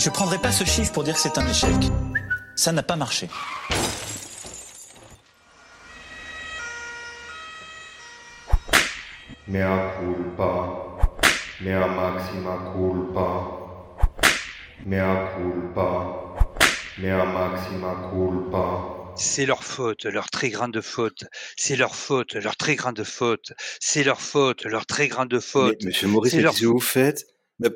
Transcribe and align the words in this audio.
je 0.00 0.08
prendrai 0.08 0.38
pas 0.38 0.50
ce 0.50 0.64
chiffre 0.64 0.92
pour 0.92 1.04
dire 1.04 1.14
que 1.14 1.20
c'est 1.20 1.36
un 1.36 1.46
échec. 1.46 1.76
Ça 2.56 2.72
n'a 2.72 2.82
pas 2.82 2.96
marché. 2.96 3.28
Mea 9.46 9.92
culpa, 9.98 10.52
mea 11.60 11.86
maxima 11.86 12.72
culpa, 12.72 13.28
mea 14.86 15.28
culpa, 15.36 15.88
mea 16.98 17.24
maxima 17.26 18.10
culpa. 18.10 18.64
C'est 19.16 19.44
leur 19.44 19.64
faute, 19.64 20.04
leur 20.04 20.30
très 20.30 20.48
grande 20.48 20.80
faute. 20.80 21.24
C'est 21.56 21.76
leur 21.76 21.94
faute, 21.94 22.34
leur 22.34 22.56
très 22.56 22.76
grande 22.76 23.04
faute. 23.04 23.52
C'est 23.80 24.04
leur 24.04 24.22
faute, 24.22 24.64
leur 24.64 24.86
très 24.86 25.08
grande 25.08 25.38
faute. 25.40 25.76
Mais, 25.80 25.88
monsieur 25.88 26.08
Maurice, 26.08 26.30
C'est 26.30 26.36
mais 26.38 26.44
leur 26.44 26.52
qu'est-ce 26.52 26.62
que 26.62 26.68
vous 26.68 26.80
faites? 26.80 27.26
Mais, 27.58 27.68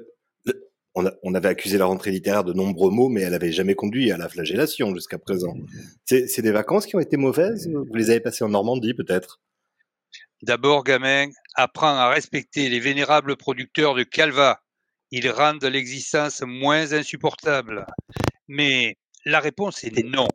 on, 0.94 1.06
a- 1.06 1.12
on 1.22 1.34
avait 1.34 1.48
accusé 1.48 1.78
la 1.78 1.86
rentrée 1.86 2.10
littéraire 2.10 2.44
de 2.44 2.52
nombreux 2.52 2.90
mots, 2.90 3.08
mais 3.08 3.22
elle 3.22 3.32
n'avait 3.32 3.52
jamais 3.52 3.74
conduit 3.74 4.10
à 4.12 4.16
la 4.16 4.28
flagellation 4.28 4.94
jusqu'à 4.94 5.18
présent. 5.18 5.56
C'est 6.04 6.26
c'est 6.28 6.42
des 6.42 6.52
vacances 6.52 6.86
qui 6.86 6.96
ont 6.96 7.00
été 7.00 7.16
mauvaises 7.16 7.68
Vous 7.68 7.94
les 7.94 8.10
avez 8.10 8.20
passées 8.20 8.44
en 8.44 8.48
Normandie, 8.48 8.94
peut-être? 8.94 9.40
D'abord, 10.42 10.84
gamin, 10.84 11.28
apprends 11.54 11.96
à 11.96 12.08
respecter 12.10 12.68
les 12.68 12.80
vénérables 12.80 13.36
producteurs 13.36 13.94
de 13.94 14.02
Calva. 14.02 14.60
Ils 15.10 15.30
rendent 15.30 15.64
l'existence 15.64 16.42
moins 16.44 16.92
insupportable. 16.92 17.86
Mais 18.48 18.96
la 19.24 19.40
réponse 19.40 19.84
est 19.84 20.02
non. 20.04 20.28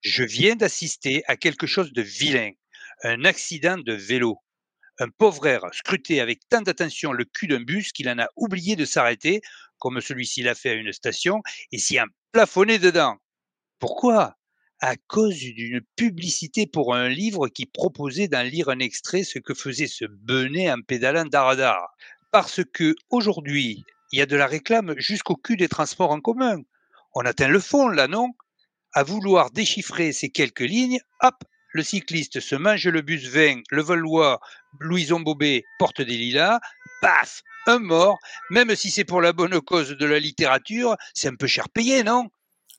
Je 0.00 0.22
viens 0.24 0.54
d'assister 0.56 1.22
à 1.28 1.36
quelque 1.36 1.66
chose 1.66 1.92
de 1.92 2.02
vilain. 2.02 2.50
Un 3.04 3.24
accident 3.24 3.78
de 3.78 3.92
vélo. 3.94 4.38
Un 5.00 5.08
pauvre 5.10 5.46
air 5.46 5.64
scrutait 5.72 6.20
avec 6.20 6.40
tant 6.48 6.60
d'attention 6.60 7.12
le 7.12 7.24
cul 7.24 7.46
d'un 7.46 7.60
bus 7.60 7.92
qu'il 7.92 8.08
en 8.08 8.18
a 8.18 8.28
oublié 8.36 8.74
de 8.74 8.84
s'arrêter, 8.84 9.40
comme 9.78 10.00
celui-ci 10.00 10.42
l'a 10.42 10.56
fait 10.56 10.70
à 10.70 10.74
une 10.74 10.92
station, 10.92 11.40
et 11.70 11.78
s'y 11.78 11.98
a 11.98 12.06
plafonné 12.32 12.78
dedans. 12.78 13.16
Pourquoi? 13.78 14.34
À 14.80 14.96
cause 14.96 15.36
d'une 15.36 15.80
publicité 15.96 16.66
pour 16.66 16.94
un 16.94 17.08
livre 17.08 17.48
qui 17.48 17.66
proposait 17.66 18.28
d'en 18.28 18.42
lire 18.42 18.68
un 18.68 18.78
extrait, 18.80 19.22
ce 19.22 19.38
que 19.38 19.54
faisait 19.54 19.86
ce 19.86 20.04
benet 20.04 20.70
en 20.70 20.82
pédalant 20.82 21.24
daradar. 21.26 21.80
Parce 22.32 22.60
que 22.72 22.94
aujourd'hui, 23.10 23.84
il 24.12 24.18
y 24.18 24.22
a 24.22 24.26
de 24.26 24.36
la 24.36 24.46
réclame 24.46 24.94
jusqu'au 24.98 25.36
cul 25.36 25.56
des 25.56 25.68
transports 25.68 26.10
en 26.10 26.20
commun. 26.20 26.58
On 27.14 27.20
atteint 27.22 27.48
le 27.48 27.60
fond, 27.60 27.88
là, 27.88 28.08
non? 28.08 28.30
À 28.92 29.02
vouloir 29.04 29.50
déchiffrer 29.50 30.12
ces 30.12 30.30
quelques 30.30 30.60
lignes, 30.60 31.00
hop, 31.22 31.36
le 31.78 31.84
cycliste 31.84 32.40
se 32.40 32.56
mange 32.56 32.88
le 32.88 33.02
bus 33.02 33.28
20, 33.28 33.62
le 33.70 33.82
Valois, 33.82 34.40
Louison 34.80 35.20
Bobet, 35.20 35.62
porte 35.78 36.02
des 36.02 36.16
lilas, 36.16 36.58
paf, 37.00 37.42
un 37.68 37.78
mort, 37.78 38.18
même 38.50 38.74
si 38.74 38.90
c'est 38.90 39.04
pour 39.04 39.20
la 39.20 39.32
bonne 39.32 39.60
cause 39.60 39.90
de 39.96 40.04
la 40.04 40.18
littérature, 40.18 40.96
c'est 41.14 41.28
un 41.28 41.36
peu 41.36 41.46
cher 41.46 41.68
payé, 41.68 42.02
non? 42.02 42.30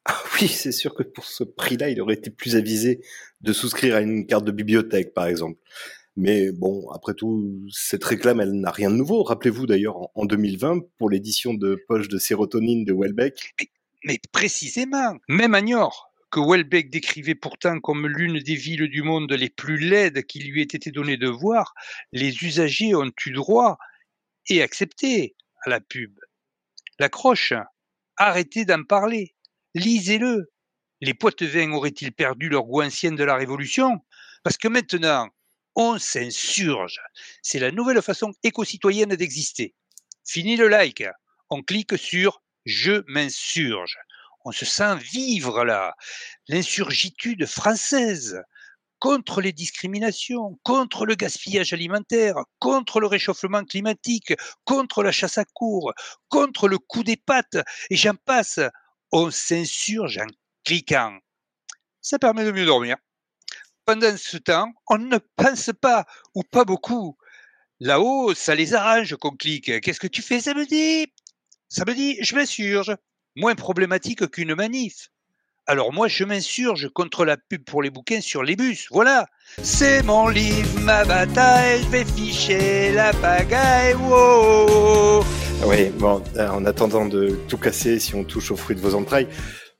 Ah 0.03 0.21
oui, 0.35 0.49
c'est 0.49 0.73
sûr 0.73 0.93
que 0.93 1.03
pour 1.03 1.23
ce 1.25 1.45
prix-là, 1.45 1.89
il 1.89 2.01
aurait 2.01 2.15
été 2.15 2.29
plus 2.29 2.57
avisé 2.57 2.99
de 3.39 3.53
souscrire 3.53 3.95
à 3.95 4.01
une 4.01 4.25
carte 4.27 4.43
de 4.43 4.51
bibliothèque, 4.51 5.13
par 5.13 5.27
exemple. 5.27 5.57
Mais 6.17 6.51
bon, 6.51 6.89
après 6.91 7.13
tout, 7.13 7.49
cette 7.71 8.03
réclame, 8.03 8.41
elle 8.41 8.51
n'a 8.51 8.71
rien 8.71 8.91
de 8.91 8.95
nouveau. 8.97 9.23
Rappelez-vous 9.23 9.65
d'ailleurs, 9.65 9.95
en- 9.95 10.11
en 10.13 10.25
2020, 10.25 10.79
pour 10.97 11.09
l'édition 11.09 11.53
de 11.53 11.81
Poche 11.87 12.09
de 12.09 12.17
sérotonine 12.17 12.83
de 12.83 12.91
Welbeck, 12.91 13.53
Mais 14.03 14.19
précisément, 14.33 15.15
même 15.29 15.55
à 15.55 15.61
Niort, 15.61 16.08
que 16.31 16.39
Welbeck 16.39 16.89
décrivait 16.89 17.35
pourtant 17.35 17.79
comme 17.79 18.07
l'une 18.07 18.39
des 18.39 18.55
villes 18.55 18.87
du 18.87 19.01
monde 19.01 19.31
les 19.31 19.49
plus 19.49 19.77
laides 19.77 20.25
qu'il 20.25 20.49
lui 20.51 20.61
ait 20.61 20.63
été 20.63 20.91
donné 20.91 21.17
de 21.17 21.27
voir, 21.27 21.73
les 22.11 22.43
usagers 22.43 22.95
ont 22.95 23.11
eu 23.25 23.31
droit 23.31 23.77
et 24.47 24.61
accepté 24.61 25.35
à 25.65 25.69
la 25.69 25.79
pub. 25.79 26.17
La 26.99 27.09
croche, 27.09 27.53
arrêtez 28.17 28.65
d'en 28.65 28.83
parler, 28.83 29.35
lisez-le. 29.73 30.51
Les 31.01 31.13
Poitevins 31.13 31.71
auraient-ils 31.71 32.11
perdu 32.11 32.49
leur 32.49 32.63
goût 32.63 32.81
ancien 32.81 33.13
de 33.13 33.23
la 33.23 33.35
Révolution? 33.35 34.03
Parce 34.43 34.57
que 34.57 34.67
maintenant, 34.67 35.29
on 35.75 35.97
s'insurge. 35.97 36.99
C'est 37.41 37.59
la 37.59 37.71
nouvelle 37.71 38.01
façon 38.01 38.33
éco-citoyenne 38.43 39.15
d'exister. 39.15 39.75
Fini 40.25 40.57
le 40.57 40.67
like, 40.67 41.03
on 41.49 41.63
clique 41.63 41.97
sur 41.97 42.41
je 42.65 43.03
m'insurge. 43.07 43.97
On 44.45 44.51
se 44.51 44.65
sent 44.65 44.95
vivre 44.97 45.65
là. 45.65 45.95
L'insurgitude 46.47 47.45
française 47.45 48.41
contre 48.99 49.41
les 49.41 49.53
discriminations, 49.53 50.59
contre 50.63 51.05
le 51.05 51.15
gaspillage 51.15 51.73
alimentaire, 51.73 52.35
contre 52.59 52.99
le 52.99 53.07
réchauffement 53.07 53.63
climatique, 53.63 54.33
contre 54.65 55.03
la 55.03 55.11
chasse 55.11 55.37
à 55.37 55.45
cours, 55.45 55.93
contre 56.27 56.67
le 56.67 56.77
coup 56.77 57.03
des 57.03 57.17
pattes, 57.17 57.57
et 57.89 57.95
j'en 57.95 58.15
passe. 58.25 58.59
On 59.11 59.31
s'insurge 59.31 60.19
en 60.19 60.27
cliquant. 60.63 61.17
Ça 62.01 62.19
permet 62.19 62.45
de 62.45 62.51
mieux 62.51 62.65
dormir. 62.65 62.97
Pendant 63.85 64.15
ce 64.17 64.37
temps, 64.37 64.71
on 64.87 64.99
ne 64.99 65.17
pense 65.35 65.71
pas, 65.81 66.05
ou 66.35 66.43
pas 66.43 66.63
beaucoup. 66.63 67.17
Là-haut, 67.79 68.35
ça 68.35 68.53
les 68.53 68.73
arrange 68.73 69.15
qu'on 69.15 69.35
clique. 69.35 69.81
Qu'est-ce 69.81 69.99
que 69.99 70.07
tu 70.07 70.21
fais? 70.21 70.41
Samedi 70.41 71.07
Samedi, 71.69 72.17
je 72.21 72.35
m'insurge. 72.35 72.95
Moins 73.35 73.55
problématique 73.55 74.29
qu'une 74.31 74.55
manif. 74.55 75.09
Alors 75.67 75.93
moi, 75.93 76.07
je 76.07 76.23
m'insurge 76.23 76.89
contre 76.89 77.25
la 77.25 77.37
pub 77.37 77.63
pour 77.63 77.83
les 77.83 77.91
bouquins 77.91 78.21
sur 78.21 78.41
les 78.41 78.55
bus. 78.55 78.87
Voilà. 78.89 79.27
C'est 79.61 80.01
mon 80.01 80.27
livre, 80.27 80.79
ma 80.81 81.05
bataille, 81.05 81.83
je 81.83 81.89
vais 81.89 82.05
ficher 82.05 82.91
la 82.91 83.13
pagaille. 83.13 83.93
Wow. 83.93 85.23
Oui, 85.65 85.89
bon, 85.99 86.23
euh, 86.37 86.47
en 86.47 86.65
attendant 86.65 87.05
de 87.05 87.37
tout 87.47 87.57
casser, 87.57 87.99
si 87.99 88.15
on 88.15 88.23
touche 88.23 88.49
aux 88.49 88.55
fruits 88.55 88.75
de 88.75 88.81
vos 88.81 88.95
entrailles, 88.95 89.27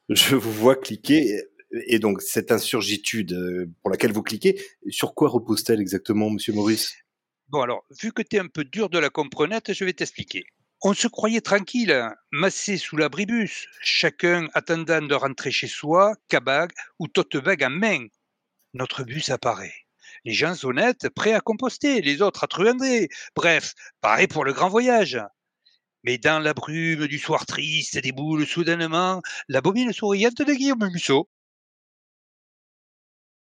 je 0.09 0.35
vous 0.35 0.51
vois 0.51 0.75
cliquer. 0.75 1.41
Et 1.87 1.97
donc, 1.97 2.21
cette 2.21 2.51
insurgitude 2.51 3.33
euh, 3.33 3.65
pour 3.81 3.89
laquelle 3.89 4.11
vous 4.11 4.23
cliquez, 4.23 4.61
sur 4.89 5.15
quoi 5.15 5.29
repose-t-elle 5.29 5.79
exactement, 5.79 6.29
monsieur 6.29 6.53
Maurice? 6.53 6.93
Bon 7.47 7.61
alors, 7.61 7.83
vu 7.99 8.11
que 8.11 8.21
tu 8.21 8.35
es 8.35 8.39
un 8.39 8.47
peu 8.47 8.63
dur 8.63 8.89
de 8.89 8.99
la 8.99 9.09
comprenette, 9.09 9.73
je 9.73 9.85
vais 9.85 9.93
t'expliquer. 9.93 10.45
On 10.81 10.93
se 10.93 11.09
croyait 11.09 11.41
tranquille, 11.41 12.09
massé 12.31 12.77
sous 12.77 12.95
l'abribus, 12.95 13.67
chacun 13.81 14.47
attendant 14.53 15.01
de 15.01 15.13
rentrer 15.13 15.51
chez 15.51 15.67
soi, 15.67 16.15
cabag 16.29 16.71
ou 16.99 17.09
tote 17.09 17.35
bag 17.35 17.65
en 17.65 17.69
main. 17.69 18.07
Notre 18.73 19.03
bus 19.03 19.27
apparaît. 19.29 19.73
Les 20.23 20.31
gens 20.31 20.55
honnêtes, 20.63 21.09
prêts 21.09 21.33
à 21.33 21.41
composter, 21.41 21.99
les 22.01 22.21
autres 22.21 22.45
à 22.45 22.47
truander. 22.47 23.09
Bref, 23.35 23.73
pareil 23.99 24.27
pour 24.27 24.45
le 24.45 24.53
grand 24.53 24.69
voyage. 24.69 25.19
Mais 26.05 26.17
dans 26.17 26.39
la 26.39 26.53
brume 26.53 27.07
du 27.07 27.19
soir 27.19 27.45
triste 27.45 27.97
déboule 27.97 28.47
soudainement 28.47 29.21
la 29.49 29.59
bobine 29.59 29.91
souriante 29.91 30.41
de 30.41 30.53
Guillaume 30.53 30.89
Musso. 30.93 31.27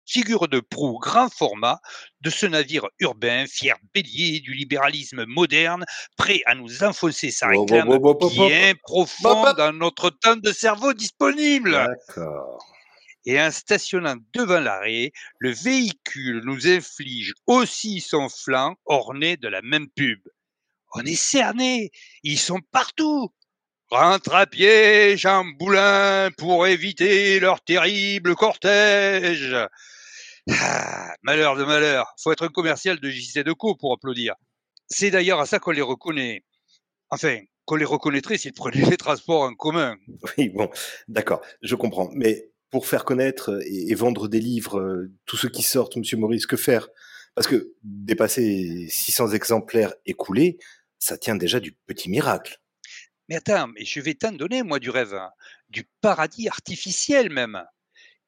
Figure 0.07 0.47
de 0.47 0.62
proue 0.62 1.00
grand 1.00 1.28
format 1.29 1.81
de 2.22 2.29
ce 2.29 2.45
navire 2.45 2.88
urbain, 3.00 3.45
fier 3.45 3.75
bélier 3.94 4.40
du 4.40 4.53
libéralisme 4.53 5.25
moderne, 5.25 5.84
prêt 6.16 6.41
à 6.45 6.56
nous 6.56 6.81
enfoncer 6.81 7.29
sa 7.29 7.47
réclame 7.47 8.00
bien 8.31 8.73
profond 8.84 9.51
dans 9.57 9.73
notre 9.73 10.09
temps 10.09 10.38
de 10.38 10.51
cerveau 10.53 10.94
disponible. 10.94 11.85
Et 13.25 13.41
en 13.41 13.51
stationnant 13.51 14.16
devant 14.34 14.62
l'arrêt, 14.62 15.12
le 15.40 15.51
véhicule 15.51 16.41
nous 16.45 16.68
inflige 16.68 17.34
aussi 17.45 18.00
son 18.00 18.29
flanc 18.29 18.75
orné 18.85 19.35
de 19.35 19.50
la 19.50 19.62
même 19.62 19.89
pub. 19.89 20.19
On 20.94 21.01
est 21.01 21.16
cerné, 21.16 21.91
ils 22.24 22.39
sont 22.39 22.62
partout. 22.72 23.34
Rentre 23.89 24.34
à 24.34 24.45
pied, 24.45 25.18
Jean 25.18 25.44
Boulin, 25.59 26.29
pour 26.38 26.66
éviter 26.66 27.41
leur 27.41 27.59
terrible 27.62 28.35
cortège. 28.35 29.53
Ah, 30.50 31.13
malheur 31.24 31.56
de 31.56 31.66
malheur, 31.66 32.13
faut 32.22 32.31
être 32.31 32.46
un 32.46 32.50
commercial 32.50 33.00
de 33.00 33.09
JC 33.09 33.44
Deco 33.44 33.75
pour 33.75 33.94
applaudir. 33.94 34.35
C'est 34.88 35.12
d'ailleurs 35.12 35.40
à 35.40 35.46
ça 35.46 35.59
qu'on 35.59 35.72
les 35.72 35.81
reconnaît. 35.81 36.44
Enfin, 37.09 37.40
qu'on 37.66 37.75
les 37.75 37.85
reconnaîtrait 37.85 38.38
s'ils 38.38 38.53
prenaient 38.53 38.90
les 38.90 38.97
transports 38.97 39.44
en 39.44 39.53
commun. 39.53 39.98
Oui, 40.38 40.50
bon, 40.50 40.69
d'accord, 41.07 41.42
je 41.62 41.75
comprends. 41.75 42.10
Mais 42.13 42.51
pour 42.69 42.88
faire 42.88 43.06
connaître 43.06 43.60
et, 43.66 43.92
et 43.92 43.95
vendre 43.95 44.27
des 44.27 44.39
livres, 44.39 44.80
euh, 44.80 45.12
tous 45.25 45.38
ceux 45.38 45.50
qui 45.50 45.63
sortent, 45.63 45.98
monsieur 45.98 46.18
Maurice, 46.18 46.45
que 46.45 46.57
faire? 46.57 46.88
Parce 47.36 47.48
que 47.48 47.74
dépasser 47.83 48.88
600 48.89 49.33
exemplaires 49.33 49.94
écoulés, 50.06 50.57
ça 50.98 51.18
tient 51.18 51.36
déjà 51.36 51.60
du 51.60 51.72
petit 51.72 52.10
miracle. 52.10 52.60
Mais 53.30 53.36
attends, 53.36 53.68
mais 53.68 53.86
je 53.86 54.00
vais 54.00 54.13
t'en 54.13 54.31
donner, 54.31 54.63
moi, 54.63 54.80
du 54.80 54.89
rêve, 54.89 55.13
hein. 55.13 55.30
du 55.69 55.83
paradis 56.01 56.48
artificiel 56.48 57.30
même, 57.30 57.62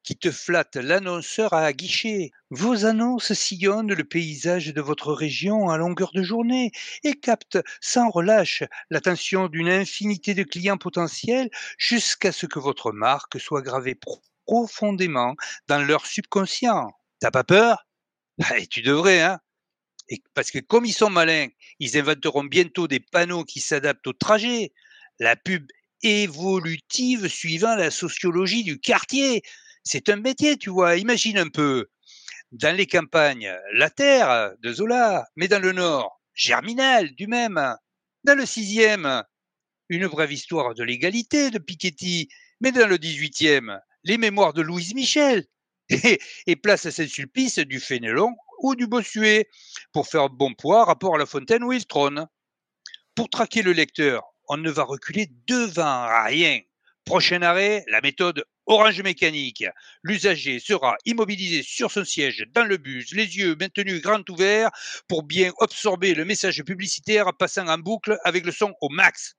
qui 0.02 0.16
te 0.16 0.30
flatte 0.30 0.76
l'annonceur 0.76 1.52
à 1.54 1.72
guichet. 1.72 2.30
Vos 2.50 2.84
annonces 2.86 3.32
sillonnent 3.32 3.92
le 3.92 4.04
paysage 4.04 4.68
de 4.74 4.80
votre 4.80 5.12
région 5.12 5.68
à 5.70 5.76
longueur 5.78 6.10
de 6.12 6.22
journée 6.22 6.72
et 7.04 7.14
captent 7.14 7.58
sans 7.80 8.10
relâche 8.10 8.62
l'attention 8.90 9.48
d'une 9.48 9.68
infinité 9.68 10.34
de 10.34 10.42
clients 10.42 10.78
potentiels 10.78 11.50
jusqu'à 11.78 12.32
ce 12.32 12.46
que 12.46 12.58
votre 12.58 12.92
marque 12.92 13.40
soit 13.40 13.62
gravée 13.62 13.94
pro- 13.94 14.20
profondément 14.46 15.34
dans 15.68 15.82
leur 15.82 16.06
subconscient. 16.06 16.90
T'as 17.20 17.30
pas 17.30 17.44
peur? 17.44 17.86
Eh, 18.56 18.66
Tu 18.66 18.82
devrais, 18.82 19.22
hein 19.22 19.40
et 20.08 20.22
parce 20.34 20.50
que 20.50 20.58
comme 20.58 20.84
ils 20.84 20.92
sont 20.92 21.10
malins, 21.10 21.46
ils 21.78 21.96
inventeront 21.96 22.44
bientôt 22.44 22.88
des 22.88 23.00
panneaux 23.00 23.44
qui 23.44 23.60
s'adaptent 23.60 24.06
au 24.06 24.12
trajet. 24.12 24.72
La 25.18 25.36
pub 25.36 25.66
évolutive 26.02 27.28
suivant 27.28 27.76
la 27.76 27.90
sociologie 27.90 28.64
du 28.64 28.80
quartier. 28.80 29.42
C'est 29.82 30.08
un 30.08 30.16
métier, 30.16 30.56
tu 30.56 30.70
vois. 30.70 30.96
Imagine 30.96 31.38
un 31.38 31.48
peu. 31.48 31.88
Dans 32.52 32.76
les 32.76 32.86
campagnes, 32.86 33.54
la 33.74 33.90
terre 33.90 34.52
de 34.60 34.72
Zola, 34.72 35.26
mais 35.36 35.48
dans 35.48 35.60
le 35.60 35.72
nord, 35.72 36.20
Germinal 36.34 37.14
du 37.14 37.26
même. 37.26 37.76
Dans 38.24 38.36
le 38.36 38.44
sixième, 38.44 39.22
une 39.88 40.06
brève 40.08 40.32
histoire 40.32 40.74
de 40.74 40.82
l'égalité 40.82 41.50
de 41.50 41.58
Piketty, 41.58 42.28
mais 42.60 42.72
dans 42.72 42.86
le 42.86 42.96
18e, 42.96 43.78
les 44.04 44.18
mémoires 44.18 44.52
de 44.52 44.62
Louise 44.62 44.94
Michel, 44.94 45.46
et, 46.46 46.56
place 46.56 46.86
à 46.86 46.92
Saint-Sulpice 46.92 47.58
du 47.58 47.80
Fénélon 47.80 48.34
ou 48.62 48.74
du 48.74 48.86
Bossuet, 48.86 49.48
pour 49.92 50.06
faire 50.06 50.28
bon 50.28 50.54
poids 50.54 50.84
rapport 50.84 51.16
à 51.16 51.18
la 51.18 51.26
fontaine 51.26 51.64
où 51.64 51.72
il 51.72 51.86
trône. 51.86 52.26
Pour 53.14 53.28
traquer 53.28 53.62
le 53.62 53.72
lecteur, 53.72 54.22
on 54.48 54.56
ne 54.56 54.70
va 54.70 54.84
reculer 54.84 55.28
devant 55.46 56.06
rien. 56.24 56.60
Prochain 57.04 57.42
arrêt, 57.42 57.84
la 57.88 58.00
méthode 58.00 58.44
orange 58.70 59.02
mécanique. 59.02 59.64
L'usager 60.02 60.60
sera 60.60 60.96
immobilisé 61.04 61.62
sur 61.62 61.90
son 61.90 62.04
siège 62.04 62.46
dans 62.54 62.64
le 62.64 62.76
bus, 62.76 63.12
les 63.12 63.36
yeux 63.36 63.56
maintenus 63.58 64.00
grands 64.00 64.22
ouverts 64.28 64.70
pour 65.08 65.24
bien 65.24 65.52
absorber 65.60 66.14
le 66.14 66.24
message 66.24 66.62
publicitaire 66.62 67.26
passant 67.36 67.66
en 67.66 67.78
boucle 67.78 68.16
avec 68.24 68.46
le 68.46 68.52
son 68.52 68.72
au 68.80 68.88
max. 68.88 69.34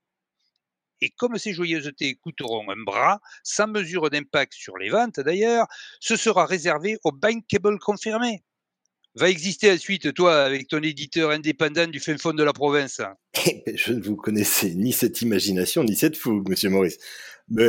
Et 1.00 1.10
comme 1.10 1.38
ces 1.38 1.54
joyeusetés 1.54 2.16
coûteront 2.16 2.69
un 2.69 2.83
bras, 2.83 3.19
sans 3.44 3.68
mesure 3.68 4.10
d'impact 4.10 4.54
sur 4.54 4.78
les 4.78 4.89
ventes 4.89 5.19
d'ailleurs, 5.19 5.66
ce 6.00 6.16
sera 6.16 6.45
réservé 6.45 6.98
aux 7.04 7.12
bankable 7.12 7.80
confirmés. 7.80 8.44
Va 9.16 9.30
exister 9.30 9.72
ensuite, 9.72 10.13
toi, 10.13 10.44
avec 10.44 10.68
ton 10.68 10.81
éditeur 10.81 11.31
indépendant 11.31 11.88
du 11.88 12.00
fin 12.00 12.18
fond 12.18 12.33
de 12.33 12.44
la 12.44 12.54
province? 12.54 13.01
Eh 13.45 13.63
ben, 13.66 13.78
Je 13.78 13.94
ne 13.94 14.01
vous 14.01 14.16
connaissais 14.16 14.74
ni 14.75 14.94
cette 14.94 15.22
imagination, 15.22 15.83
ni 15.83 15.95
cette 15.95 16.16
fougue, 16.16 16.48
monsieur 16.48 16.69
Maurice. 16.69 16.98
Mais 17.50 17.68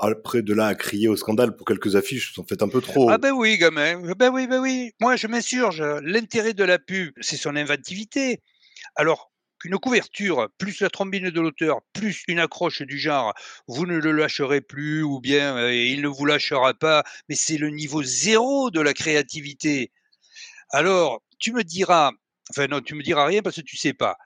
après 0.00 0.42
de 0.42 0.54
là 0.54 0.66
à 0.66 0.74
crier 0.74 1.08
au 1.08 1.16
scandale 1.16 1.56
pour 1.56 1.66
quelques 1.66 1.96
affiches, 1.96 2.38
en 2.38 2.44
fait 2.44 2.62
un 2.62 2.68
peu 2.68 2.80
trop. 2.80 3.10
Ah 3.10 3.18
ben 3.18 3.32
oui, 3.32 3.58
gamin. 3.58 4.00
Ben 4.16 4.30
oui, 4.32 4.46
ben 4.46 4.60
oui. 4.60 4.92
Moi, 5.00 5.16
je 5.16 5.26
m'insurge. 5.26 5.82
L'intérêt 6.02 6.54
de 6.54 6.64
la 6.64 6.78
pub, 6.78 7.12
c'est 7.20 7.36
son 7.36 7.56
inventivité. 7.56 8.42
Alors, 8.96 9.30
une 9.64 9.78
couverture, 9.78 10.48
plus 10.58 10.80
la 10.80 10.90
trombine 10.90 11.30
de 11.30 11.40
l'auteur, 11.40 11.80
plus 11.92 12.22
une 12.28 12.38
accroche 12.38 12.82
du 12.82 12.98
genre, 12.98 13.32
vous 13.66 13.86
ne 13.86 13.96
le 13.96 14.12
lâcherez 14.12 14.60
plus 14.60 15.02
ou 15.02 15.20
bien 15.20 15.56
euh, 15.56 15.74
il 15.74 16.02
ne 16.02 16.08
vous 16.08 16.26
lâchera 16.26 16.74
pas, 16.74 17.02
mais 17.28 17.34
c'est 17.34 17.56
le 17.56 17.70
niveau 17.70 18.02
zéro 18.02 18.70
de 18.70 18.80
la 18.80 18.92
créativité. 18.92 19.90
Alors, 20.70 21.22
tu 21.38 21.52
me 21.52 21.64
diras, 21.64 22.10
enfin 22.50 22.66
non, 22.66 22.80
tu 22.80 22.94
me 22.94 23.02
diras 23.02 23.26
rien 23.26 23.42
parce 23.42 23.56
que 23.56 23.62
tu 23.62 23.76
sais 23.76 23.94
pas. 23.94 24.16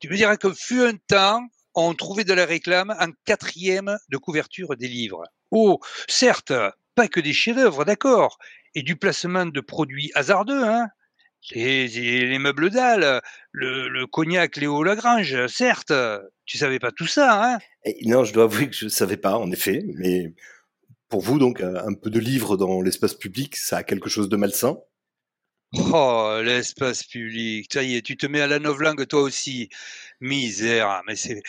Tu 0.00 0.08
me 0.08 0.16
diras 0.16 0.36
que 0.36 0.52
fut 0.54 0.80
un 0.80 0.94
temps, 0.96 1.46
on 1.74 1.94
trouvait 1.94 2.24
de 2.24 2.32
la 2.32 2.46
réclame 2.46 2.94
en 2.98 3.08
quatrième 3.24 3.98
de 4.08 4.16
couverture 4.16 4.76
des 4.76 4.88
livres. 4.88 5.24
Oh, 5.50 5.80
certes, 6.08 6.52
pas 6.94 7.08
que 7.08 7.20
des 7.20 7.32
chefs-d'œuvre, 7.32 7.84
d'accord, 7.84 8.38
et 8.74 8.82
du 8.82 8.96
placement 8.96 9.46
de 9.46 9.60
produits 9.60 10.10
hasardeux, 10.14 10.64
hein, 10.64 10.88
les, 11.52 12.38
meubles 12.38 12.70
d'Al, 12.70 13.22
le, 13.52 14.06
cognac 14.06 14.56
Léo 14.56 14.82
Lagrange, 14.82 15.46
certes, 15.46 15.92
tu 16.44 16.58
savais 16.58 16.78
pas 16.78 16.92
tout 16.92 17.06
ça, 17.06 17.54
hein. 17.54 17.58
Non, 18.02 18.24
je 18.24 18.32
dois 18.32 18.44
avouer 18.44 18.68
que 18.68 18.76
je 18.76 18.88
savais 18.88 19.16
pas, 19.16 19.38
en 19.38 19.50
effet, 19.50 19.84
mais 19.94 20.34
pour 21.08 21.22
vous, 21.22 21.38
donc, 21.38 21.60
un 21.60 21.94
peu 21.94 22.10
de 22.10 22.18
livre 22.18 22.56
dans 22.56 22.82
l'espace 22.82 23.14
public, 23.14 23.56
ça 23.56 23.78
a 23.78 23.82
quelque 23.82 24.10
chose 24.10 24.28
de 24.28 24.36
malsain 24.36 24.78
Oh, 25.74 26.40
l'espace 26.42 27.04
public, 27.04 27.70
ça 27.70 27.82
y 27.82 27.96
est, 27.96 28.02
tu 28.02 28.16
te 28.16 28.26
mets 28.26 28.40
à 28.40 28.46
la 28.46 28.58
novlangue 28.58 29.06
toi 29.06 29.20
aussi. 29.20 29.68
Misère, 30.20 31.02
mais 31.06 31.14
c'est... 31.14 31.42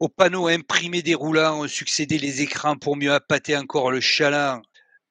Au 0.00 0.08
panneau 0.08 0.48
imprimé 0.48 1.00
déroulant 1.02 1.62
ont 1.62 1.68
succédé 1.68 2.18
les 2.18 2.42
écrans 2.42 2.76
pour 2.76 2.96
mieux 2.96 3.12
appâter 3.12 3.56
encore 3.56 3.90
le 3.90 4.00
chaland. 4.00 4.60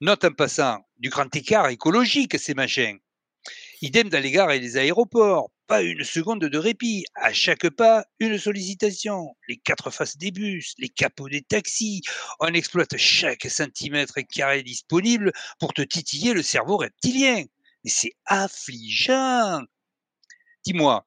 Note 0.01 0.25
en 0.25 0.31
passant, 0.31 0.85
du 0.97 1.09
grand 1.09 1.35
écart 1.35 1.69
écologique, 1.69 2.37
ces 2.39 2.53
machins. 2.53 2.99
Idem 3.81 4.09
dans 4.09 4.21
les 4.21 4.31
gares 4.31 4.51
et 4.51 4.59
les 4.59 4.77
aéroports. 4.77 5.49
Pas 5.65 5.81
une 5.81 6.03
seconde 6.03 6.45
de 6.45 6.57
répit. 6.57 7.05
À 7.15 7.33
chaque 7.33 7.69
pas, 7.69 8.05
une 8.19 8.37
sollicitation. 8.37 9.35
Les 9.47 9.57
quatre 9.57 9.89
faces 9.89 10.17
des 10.17 10.31
bus, 10.31 10.75
les 10.77 10.89
capots 10.89 11.29
des 11.29 11.41
taxis. 11.41 12.01
On 12.39 12.53
exploite 12.53 12.97
chaque 12.97 13.47
centimètre 13.49 14.19
carré 14.31 14.61
disponible 14.61 15.31
pour 15.59 15.73
te 15.73 15.81
titiller 15.81 16.33
le 16.33 16.43
cerveau 16.43 16.77
reptilien. 16.77 17.45
Mais 17.83 17.89
c'est 17.89 18.13
affligeant. 18.25 19.63
Dis-moi, 20.65 21.05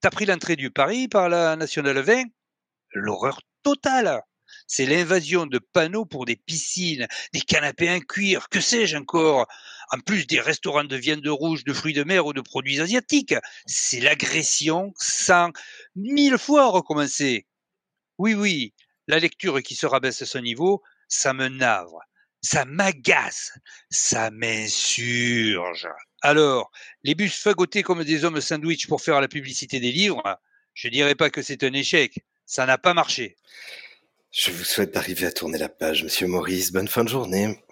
t'as 0.00 0.10
pris 0.10 0.26
l'entrée 0.26 0.56
du 0.56 0.70
Paris 0.70 1.08
par 1.08 1.28
la 1.28 1.56
Nationale 1.56 2.00
20 2.00 2.24
L'horreur 2.94 3.40
totale. 3.62 4.22
C'est 4.66 4.86
l'invasion 4.86 5.46
de 5.46 5.58
panneaux 5.58 6.04
pour 6.06 6.24
des 6.24 6.36
piscines, 6.36 7.06
des 7.32 7.40
canapés 7.40 7.90
en 7.90 8.00
cuir, 8.00 8.48
que 8.48 8.60
sais-je 8.60 8.96
encore? 8.96 9.46
En 9.90 9.98
plus 10.00 10.26
des 10.26 10.40
restaurants 10.40 10.84
de 10.84 10.96
viande 10.96 11.26
rouge, 11.26 11.64
de 11.64 11.72
fruits 11.72 11.92
de 11.92 12.04
mer 12.04 12.24
ou 12.26 12.32
de 12.32 12.40
produits 12.40 12.80
asiatiques. 12.80 13.34
C'est 13.66 14.00
l'agression 14.00 14.92
sans 14.96 15.50
mille 15.96 16.38
fois 16.38 16.70
recommencer. 16.70 17.46
Oui, 18.18 18.34
oui, 18.34 18.74
la 19.06 19.18
lecture 19.18 19.60
qui 19.62 19.74
se 19.74 19.86
rabaisse 19.86 20.22
à 20.22 20.26
ce 20.26 20.38
niveau, 20.38 20.82
ça 21.08 21.34
me 21.34 21.48
navre, 21.48 22.00
ça 22.40 22.64
m'agace, 22.64 23.52
ça 23.90 24.30
m'insurge. 24.30 25.88
Alors, 26.24 26.70
les 27.02 27.14
bus 27.14 27.36
fagotés 27.36 27.82
comme 27.82 28.02
des 28.02 28.24
hommes 28.24 28.40
sandwich 28.40 28.86
pour 28.86 29.02
faire 29.02 29.20
la 29.20 29.28
publicité 29.28 29.78
des 29.78 29.92
livres, 29.92 30.22
je 30.72 30.88
dirais 30.88 31.14
pas 31.14 31.28
que 31.28 31.42
c'est 31.42 31.62
un 31.64 31.72
échec, 31.74 32.18
ça 32.46 32.64
n'a 32.64 32.78
pas 32.78 32.94
marché. 32.94 33.36
Je 34.30 34.50
vous 34.50 34.64
souhaite 34.64 34.94
d'arriver 34.94 35.26
à 35.26 35.32
tourner 35.32 35.58
la 35.58 35.68
page, 35.68 36.02
monsieur 36.02 36.26
Maurice. 36.26 36.72
Bonne 36.72 36.88
fin 36.88 37.04
de 37.04 37.10
journée. 37.10 37.62